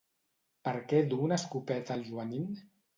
[0.69, 2.55] Per què du una escopeta el Joanín?